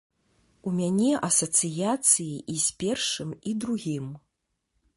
[0.69, 4.07] У мяне асацыяцыі і з першым і другім.